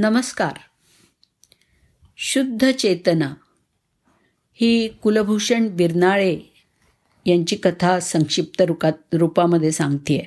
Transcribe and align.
नमस्कार. 0.00 0.52
शुद्ध 2.16 2.70
चेतना 2.70 3.34
ही 4.54 4.88
कुलभूषण 4.88 5.68
बिरनाळे 5.68 6.38
यांची 7.26 7.56
कथा 7.56 8.00
संक्षिप्त 8.00 8.60
रुकात 8.60 8.92
रूपामध्ये 9.12 9.72
सांगतेय. 9.72 10.20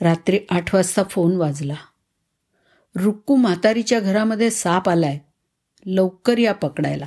रात्री 0.00 0.38
आठ 0.50 0.74
वाजता 0.74 1.02
फोन 1.02 1.36
वाजला. 1.36 1.74
रुक्कू 2.96 3.36
म्हातारीच्या 3.36 4.00
घरामध्ये 4.00 4.50
साप 4.50 4.88
आलाय. 4.88 5.18
लवकर 5.86 6.38
या 6.38 6.54
पकडायला. 6.54 7.06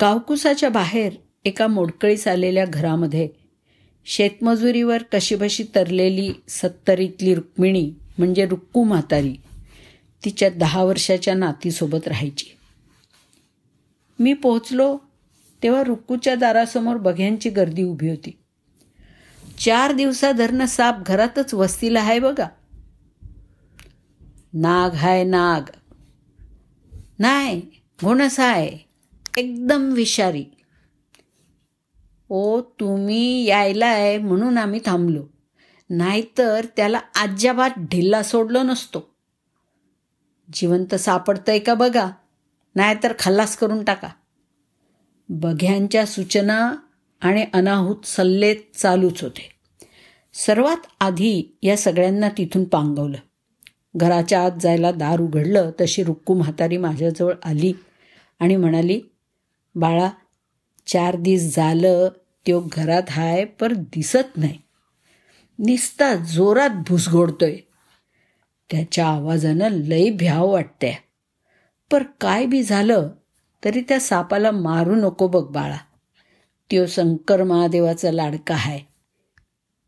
गावकुसाच्या 0.00 0.68
बाहेर 0.68 1.12
एका 1.44 1.66
मोडकळीस 1.66 2.28
आलेल्या 2.28 2.64
घरामध्ये 2.64 3.28
शेतमजुरीवर 4.04 5.02
कशीबशी 5.02 5.64
तरलेली 5.74 6.32
सत्तरीतली 6.48 7.34
रुक्मिणी 7.34 7.92
म्हणजे 8.18 8.46
रुक्कू 8.46 8.84
म्हातारी 8.84 9.36
तिच्या 10.24 10.50
दहा 10.50 10.84
वर्षाच्या 10.84 11.34
नातीसोबत 11.34 12.08
राहायची. 12.08 12.46
मी 14.18 14.32
पोहोचलो 14.32 14.98
तेव्हा 15.62 15.82
रुक्कूच्या 15.82 16.34
दारासमोर 16.34 16.96
बघ्यांची 16.96 17.50
गर्दी 17.50 17.82
उभी 17.82 18.10
होती. 18.10 18.38
चार 19.58 19.92
दिवसाधरनं 19.92 20.66
साप 20.66 20.96
घरातच 21.06 21.54
वस्तीला 21.54 22.00
आहे 22.00 22.18
बघा. 22.18 22.48
नाग 24.54 24.94
हाय 24.94 25.24
नाग. 25.24 25.62
नाही 27.18 27.62
घोणस 28.02 28.40
आहे 28.40 28.78
एकदम 29.36 29.92
विषारी. 29.92 30.44
ओ 32.28 32.60
तुम्ही 32.60 33.44
यायला 33.44 33.86
आहे 33.86 34.18
म्हणून 34.18 34.58
आम्ही 34.58 34.80
थांबलो. 34.86 35.35
नाहीतर 35.90 36.66
त्याला 36.76 37.00
अजिबात 37.16 37.70
ढिल्ला 37.78 38.22
सोडलो 38.22 38.62
नसतो. 38.62 39.10
जिवंत 40.52 40.94
सापडतंय 40.94 41.58
का 41.58 41.74
बघा? 41.74 42.10
नाहीतर 42.74 43.12
खल्लास 43.18 43.56
करून 43.56 43.84
टाका. 43.84 44.08
बघ्यांच्या 45.28 46.06
सूचना 46.06 46.74
आणि 47.20 47.44
अनाहूत 47.52 48.06
सल्ले 48.06 48.54
चालूच 48.54 49.22
होते. 49.22 49.50
सर्वात 50.34 50.86
आधी 51.00 51.58
या 51.62 51.76
सगळ्यांना 51.76 52.28
तिथून 52.28 52.64
पांगवलं. 52.64 53.18
घराच्या 53.96 54.44
आत 54.44 54.50
जायला 54.60 54.92
दार 54.92 55.20
उघडलं 55.20 55.70
तशी 55.80 56.02
रुक्कू 56.02 56.34
म्हातारी 56.34 56.76
माझ्याजवळ 56.76 57.34
आली 57.44 57.72
आणि 58.40 58.56
म्हणाली 58.56 59.00
बाळा 59.74 60.10
चार 60.86 61.16
दिस 61.16 61.56
झालं 61.56 62.08
त्यो 62.46 62.62
घरात 62.72 63.02
हाय 63.10 63.44
पर 63.44 63.72
दिसत 63.72 64.36
नाही. 64.36 64.58
निस्ता 65.58 66.14
जोरात 66.14 66.70
भुसगोडतोय. 66.88 67.56
त्याच्या 68.70 69.06
आवाजानं 69.06 69.68
लई 69.68 70.10
भ्याव 70.10 70.52
वाटते 70.52 70.98
पर 71.90 72.02
काय 72.20 72.46
बी 72.46 72.62
झालं 72.62 73.08
तरी 73.64 73.80
त्या 73.80 74.00
सापाला 74.00 74.50
मारू 74.50 74.94
नको 74.94 75.26
बघ 75.28 75.52
बाळा. 75.52 75.76
त्यो 76.70 76.86
शंकर 76.86 77.42
महादेवाचा 77.42 78.12
लाडका 78.12 78.54
आहे 78.54 78.80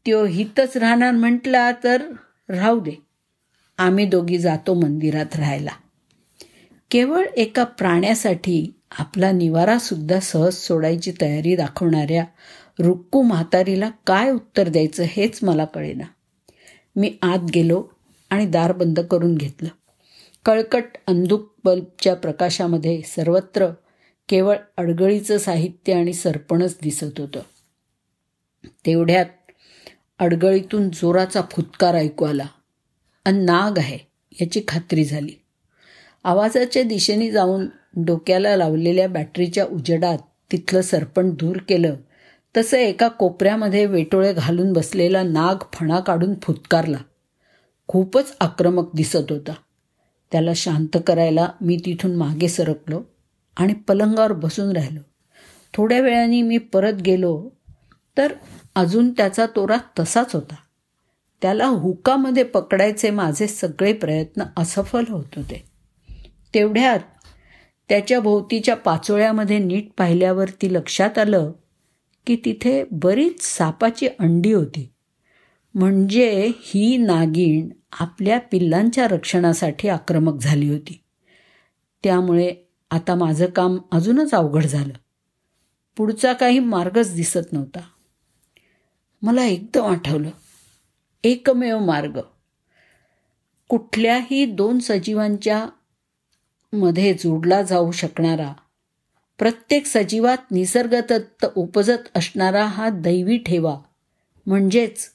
त्यो 0.07 0.25
हितच 0.25 0.77
राहणार 0.77 1.11
म्हटला 1.11 1.71
तर 1.85 2.03
राहू 2.49 2.81
दे. 2.81 2.93
आम्ही 3.79 4.07
दोघी 4.07 4.39
जातो 4.39 4.75
मंदिरात 4.75 5.37
राहायला. 5.37 5.71
केवळ 6.91 7.25
एका 7.37 7.65
प्राण्यासाठी 7.65 8.75
आपला 8.91 9.33
निवारासुद्धा 9.33 10.21
सहज 10.21 10.55
सोडायची 10.55 11.13
तयारी 11.21 11.57
दाखवणाऱ्या 11.57 12.25
रुक्कू 12.79 13.23
म्हातारीला 13.23 13.91
काय 14.07 14.31
उत्तर 14.31 14.69
द्यायचं 14.69 15.05
हेच 15.07 15.39
मला 15.43 15.65
कळेना. 15.65 16.05
मी 16.97 17.17
आत 17.23 17.39
गेलो 17.55 17.89
आणि 18.31 18.47
दार 18.47 18.73
बंद 18.73 19.01
करून 19.01 19.35
घेतलं. 19.35 19.69
कळकट 20.45 20.85
अंधुक 21.07 21.55
बल्बच्या 21.65 22.15
प्रकाशामध्ये 22.15 23.03
सर्वत्र 23.03 23.69
केवळ 24.29 24.57
अडगळीचं 24.77 25.39
साहित्य 25.39 25.93
आणि 25.93 26.13
सरपणच 26.13 26.79
दिसत 26.83 27.21
होतं. 27.21 27.41
तेवढ्यात 28.87 29.27
अडगळीतून 30.19 30.91
जोराचा 30.91 31.41
फुतकार 31.51 31.95
ऐकू 31.95 32.25
आला. 32.25 32.47
अन 33.25 33.45
नाग 33.45 33.79
आहे 33.79 33.99
याची 34.41 34.63
खात्री 34.69 35.05
झाली. 35.05 35.33
आवाजाच्या 36.25 36.83
दिशेने 36.83 37.31
जाऊन 37.31 37.67
डोक्याला 37.97 38.57
लावलेल्या 38.57 39.09
बॅटरीच्या 39.09 39.65
उजेडात 39.65 40.19
तिथलं 40.53 40.81
सरपण 40.81 41.31
दूर 41.31 41.57
केलं. 41.57 41.95
तसं 42.57 42.77
एका 42.77 43.09
कोपऱ्यामध्ये 43.09 43.87
वेटोळे 43.87 44.33
घालून 44.33 44.73
बसलेला 44.73 45.23
नाग 45.23 45.55
फणा 45.73 46.01
काढून 46.01 46.35
फुतकारला. 46.43 46.99
खूपच 47.89 48.37
आक्रमक 48.41 48.91
दिसत 48.95 49.31
होता. 49.31 49.53
त्याला 50.33 50.51
शांत 50.57 50.97
करायला 51.07 51.49
मी 51.61 51.77
तिथून 51.77 52.17
मागे 52.17 52.49
सरकलो 52.49 53.03
आणि 53.57 53.73
पलंगावर 53.73 54.33
बसून 54.33 54.73
राहिलो. 54.73 55.01
थोड्या 55.75 56.01
वेळाने 56.01 56.43
मी 56.43 56.59
परत 56.59 56.93
गेलो 56.93 57.49
तर 58.17 58.33
अजून 58.75 59.13
त्याचा 59.13 59.47
तोरा 59.47 59.77
तसाच 59.99 60.35
होता. 60.35 60.55
त्याला 61.43 61.67
हुकामध्ये 61.67 62.43
पकडायचे 62.43 63.11
माझे 63.11 63.47
सगळे 63.47 63.93
प्रयत्न 63.93 64.43
असफल 64.57 65.05
होत 65.09 65.25
होते. 65.37 65.65
तेवढ्यात 66.55 67.01
त्याच्या 67.89 68.21
भोवतीच्या 68.21 68.77
पाचोळ्यामध्ये 68.77 69.59
नीट 69.59 69.89
पाहिल्यावरती 69.99 70.75
लक्षात 70.75 71.19
आलं 71.19 71.53
की 72.29 72.37
तिथे 72.37 72.85
बरीच 72.91 73.43
सापाची 73.43 74.07
अंडी 74.07 74.53
होती. 74.53 74.93
म्हणजे 75.75 76.53
ही 76.59 76.97
नागिण 76.97 77.69
आपल्या 77.93 78.41
पिल्लांच्या 78.41 79.09
रक्षणासाठी 79.09 79.89
आक्रमक 79.89 80.41
झाली 80.41 80.71
होती. 80.71 81.05
त्यामुळे 82.05 82.55
आता 82.91 83.15
माझं 83.15 83.47
काम 83.47 83.79
अजूनच 83.93 84.35
अवघड 84.35 84.67
झालं. 84.67 84.93
पुढचा 85.97 86.33
काही 86.33 86.59
मार्गच 86.59 87.15
दिसत 87.15 87.53
नव्हता. 87.53 87.81
मला 89.23 89.45
एकदम 89.45 89.85
आठवलं. 89.85 90.31
एकमेव 91.25 91.79
मार्ग. 91.79 92.21
कुठल्याही 93.69 94.47
दोन 94.47 94.79
सजीवांच्या 94.79 95.67
मध्ये 96.73 97.15
जोडला 97.15 97.63
जाऊ 97.63 97.91
शकणारा 97.91 98.53
प्रत्येक 99.39 99.87
सजीवात 99.87 100.53
निसर्गतत्त 100.53 101.47
उपजत 101.57 102.09
असणारा 102.15 102.65
हा 102.65 102.89
दैवी 102.89 103.39
ठेवा. 103.39 103.79
म्हणजेच 104.47 105.11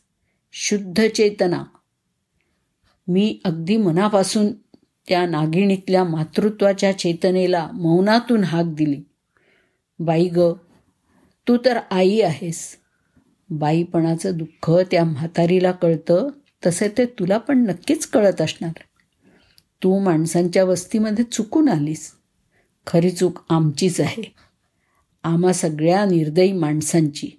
शुद्ध 0.54 1.08
चेतना. 1.16 1.64
मी 3.08 3.40
अगदी 3.44 3.78
मनापासून 3.78 4.52
त्या 5.08 5.26
नागिणीतल्या 5.26 6.04
मातृत्वाच्या 6.04 6.98
चेतनेला 6.98 7.70
मौनातून 7.74 8.44
हाक 8.44 8.66
दिली. 8.66 9.02
बाई 10.00 10.28
ग 10.28 10.40
तू 11.48 11.58
तर 11.66 11.80
आई 11.92 12.22
आहेस. 12.22 12.78
बाईपणाचं 13.50 14.38
दुःख 14.38 14.72
त्या 14.92 15.04
म्हातारीला 15.04 15.72
कळतं 15.72 16.28
तसे 16.66 16.88
ते 16.98 17.06
तुला 17.06 17.38
पण 17.38 17.66
नक्कीच 17.66 18.08
कळत 18.08 18.42
असणार. 18.42 18.74
तू 19.84 20.00
माणसांच्या 20.00 20.64
वस्तीमध्ये 20.64 21.26
चुकून 21.26 21.70
आलीस. 21.70 22.12
खरी 22.88 23.12
चूक 23.12 23.40
आमचीच 23.50 24.02
आहे. 24.02 24.36
आम्हा 25.24 25.54
सगळ्या 25.54 26.06
निर्दयी 26.06 26.52
माणसांची. 26.52 27.30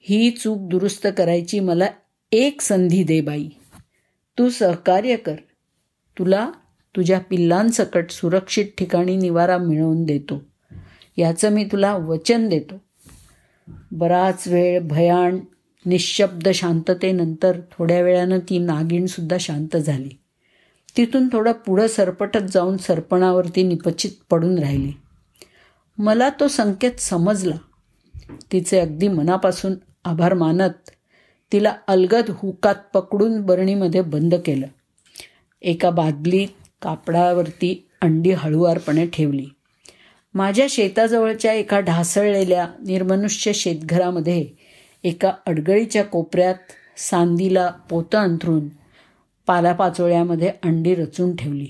ही 0.00 0.30
चूक 0.30 0.58
दुरुस्त 0.60 1.06
करायची 1.16 1.60
मला 1.60 1.86
एक 2.32 2.60
संधी 2.60 3.04
दे 3.04 3.20
बाई. 3.20 3.48
तू 4.38 4.48
सहकार्य 4.48 5.16
कर. 5.16 5.34
तुला 6.18 6.50
तुझ्या 6.96 7.20
पिल्लांसकट 7.20 8.10
सुरक्षित 8.10 8.66
ठिकाणी 8.78 9.16
निवारा 9.16 9.58
मिळवून 9.58 10.04
देतो. 10.04 10.42
याचं 11.16 11.50
मी 11.50 11.64
तुला 11.64 11.96
वचन 11.96 12.48
देतो. 12.48 12.74
बराच 13.92 14.48
वेळ 14.48 14.80
भयाण 14.80 15.38
निशब्द 15.86 16.48
शांततेनंतर 16.48 17.60
थोड्या 17.72 18.02
वेळानं 18.02 18.38
ती 18.38 18.58
नागिणसुद्धा 18.58 19.36
शांत 19.40 19.76
झाली. 19.76 20.10
तिथून 20.96 21.28
थोडं 21.32 21.52
पुढं 21.52 21.86
सरपटत 21.86 22.50
जाऊन 22.50 22.76
सरपणावरती 22.76 23.62
निपचित 23.62 24.10
पडून 24.30 24.58
राहिली. 24.58 24.92
मला 25.98 26.28
तो 26.40 26.48
संकेत 26.48 27.00
समजला. 27.00 27.56
तिचे 28.52 28.80
अगदी 28.80 29.08
मनापासून 29.08 29.74
आभार 30.04 30.34
मानत 30.34 30.90
तिला 31.52 31.74
अलगद 31.86 32.24
हुकात 32.28 32.74
पकडून 32.94 33.40
बरणीमध्ये 33.40 34.00
बंद 34.00 34.34
केलं. 34.34 34.66
एका 35.62 35.90
बादलीत 35.90 36.48
कापडावरती 36.82 37.88
अंडी 38.02 38.30
हळुवारपणे 38.30 39.06
ठेवली. 39.06 39.46
माझ्या 40.34 40.66
शेताजवळच्या 40.70 41.52
एका 41.52 41.80
ढासळलेल्या 41.80 42.68
निर्मनुष्य 42.86 43.52
शेतघरामध्ये 43.52 44.46
एका 45.04 45.32
अडगळीच्या 45.46 46.04
कोपऱ्यात 46.04 46.54
सांदीला 46.96 47.70
पोतं 47.90 48.18
अंथरून 48.18 48.68
पालापाचोळ्यामध्ये 49.46 50.48
अंडी 50.48 50.94
रचून 50.94 51.36
ठेवली. 51.36 51.66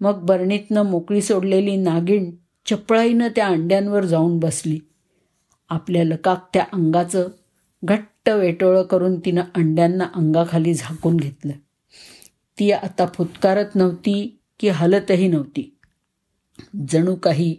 मग 0.00 0.26
बरणीतनं 0.26 0.82
मोकळी 0.82 1.22
सोडलेली 1.22 1.76
नागिण 1.76 2.30
चपळाईनं 2.66 3.28
त्या 3.36 3.46
अंड्यांवर 3.46 4.04
जाऊन 4.04 4.38
बसली. 4.38 4.78
आपल्या 5.68 6.04
लकाकत्या 6.04 6.64
अंगाचं 6.72 7.28
घट्ट 7.84 8.30
वेटोळं 8.30 8.82
करून 8.82 9.20
तिनं 9.20 9.42
अंड्यांना 9.54 10.04
अंगाखाली 10.14 10.74
झाकून 10.74 11.16
घेतलं. 11.16 11.52
ती 12.58 12.72
आता 12.72 13.06
फुतकारत 13.06 13.66
नव्हती 13.74 14.38
की 14.60 14.68
हलतही 14.68 15.28
नव्हती. 15.28 15.76
जणू 16.88 17.14
काही 17.14 17.56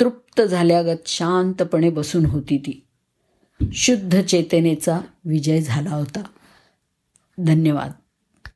तृप्त 0.00 0.42
झाल्यागत 0.42 0.98
शांतपणे 1.06 1.90
बसून 1.90 2.26
होती 2.26 2.58
ती. 2.58 2.86
शुद्ध 3.72 4.22
चेतनेचा 4.22 5.00
विजय 5.24 5.60
झाला 5.60 5.90
होता. 5.90 6.22
धन्यवाद. 7.38 7.90